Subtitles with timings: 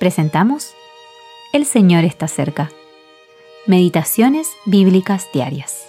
[0.00, 0.72] presentamos
[1.52, 2.72] El Señor está cerca.
[3.66, 5.84] Meditaciones Bíblicas Diarias.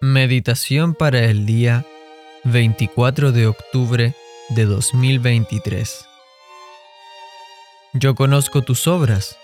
[0.00, 1.86] Meditación para el día
[2.42, 4.14] 24 de octubre
[4.48, 6.04] de 2023.
[7.92, 9.38] Yo conozco tus obras,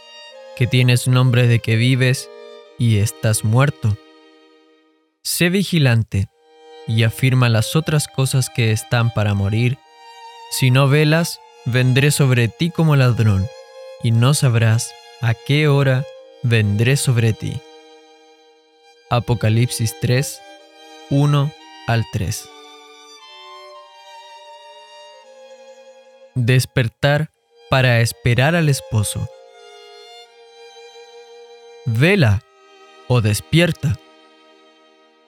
[0.56, 2.28] que tienes nombre de que vives
[2.76, 3.96] y estás muerto.
[5.22, 6.26] Sé vigilante
[6.88, 9.79] y afirma las otras cosas que están para morir.
[10.50, 13.46] Si no velas, vendré sobre ti como ladrón,
[14.03, 16.04] y no sabrás a qué hora
[16.43, 17.61] vendré sobre ti.
[19.11, 20.40] Apocalipsis 3,
[21.11, 21.53] 1
[21.86, 22.48] al 3.
[26.34, 27.31] Despertar
[27.70, 29.29] para esperar al esposo.
[31.86, 32.42] Vela
[33.08, 33.98] o despierta.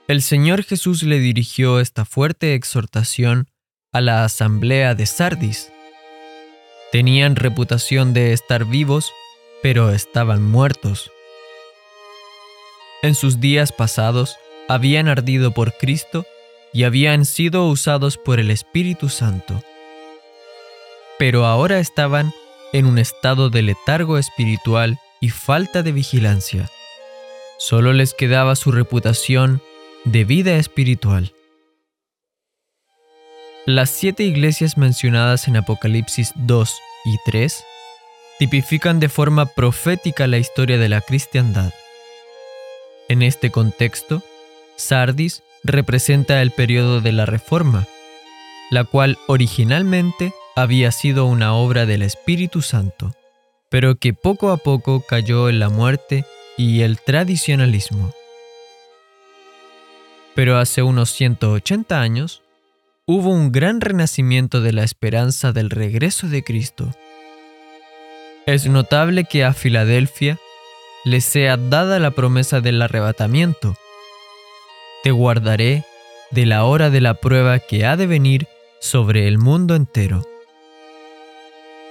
[0.08, 3.48] El Señor Jesús le dirigió esta fuerte exhortación
[3.96, 5.72] a la asamblea de Sardis.
[6.92, 9.10] Tenían reputación de estar vivos,
[9.62, 11.10] pero estaban muertos.
[13.02, 14.36] En sus días pasados
[14.68, 16.26] habían ardido por Cristo
[16.74, 19.62] y habían sido usados por el Espíritu Santo.
[21.18, 22.34] Pero ahora estaban
[22.74, 26.70] en un estado de letargo espiritual y falta de vigilancia.
[27.56, 29.62] Solo les quedaba su reputación
[30.04, 31.32] de vida espiritual.
[33.66, 37.64] Las siete iglesias mencionadas en Apocalipsis 2 y 3
[38.38, 41.72] tipifican de forma profética la historia de la cristiandad.
[43.08, 44.22] En este contexto,
[44.76, 47.88] Sardis representa el periodo de la Reforma,
[48.70, 53.16] la cual originalmente había sido una obra del Espíritu Santo,
[53.68, 56.24] pero que poco a poco cayó en la muerte
[56.56, 58.12] y el tradicionalismo
[60.36, 62.42] pero hace unos 180 años
[63.08, 66.92] hubo un gran renacimiento de la esperanza del regreso de Cristo.
[68.46, 70.38] Es notable que a Filadelfia
[71.04, 73.76] le sea dada la promesa del arrebatamiento.
[75.04, 75.84] Te guardaré
[76.32, 78.48] de la hora de la prueba que ha de venir
[78.80, 80.24] sobre el mundo entero.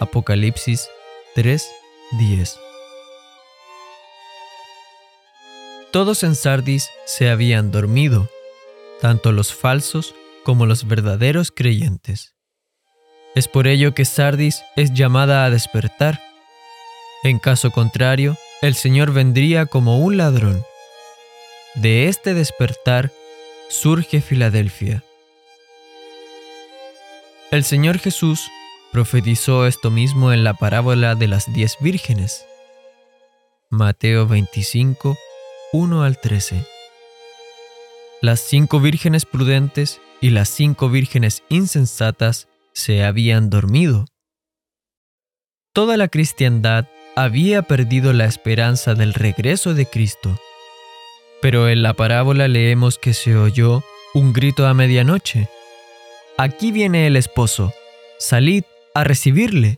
[0.01, 0.89] Apocalipsis
[1.33, 2.57] 3:10
[5.93, 8.29] Todos en Sardis se habían dormido
[8.99, 10.13] tanto los falsos
[10.45, 12.35] como los verdaderos creyentes.
[13.35, 16.21] Es por ello que Sardis es llamada a despertar.
[17.23, 20.63] En caso contrario, el Señor vendría como un ladrón.
[21.73, 23.11] De este despertar
[23.67, 25.03] surge Filadelfia.
[27.51, 28.49] El Señor Jesús
[28.93, 32.45] profetizó esto mismo en la parábola de las diez vírgenes.
[33.69, 35.17] Mateo 25,
[35.73, 36.74] 1 al 13
[38.21, 44.05] las cinco vírgenes prudentes y las cinco vírgenes insensatas se habían dormido.
[45.73, 50.37] Toda la cristiandad había perdido la esperanza del regreso de Cristo.
[51.41, 53.83] Pero en la parábola leemos que se oyó
[54.13, 55.49] un grito a medianoche.
[56.37, 57.73] Aquí viene el esposo,
[58.17, 59.77] salid a recibirle.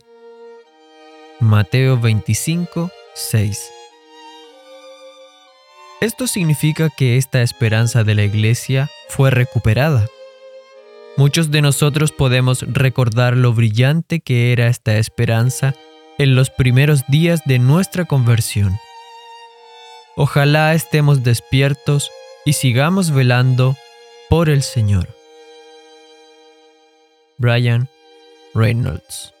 [1.40, 3.77] Mateo 25, 6.
[6.00, 10.06] Esto significa que esta esperanza de la Iglesia fue recuperada.
[11.16, 15.74] Muchos de nosotros podemos recordar lo brillante que era esta esperanza
[16.16, 18.78] en los primeros días de nuestra conversión.
[20.14, 22.12] Ojalá estemos despiertos
[22.44, 23.76] y sigamos velando
[24.28, 25.08] por el Señor.
[27.38, 27.88] Brian
[28.54, 29.32] Reynolds